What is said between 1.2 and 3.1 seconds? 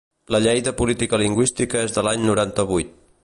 lingüística és de l'any noranta-vuit.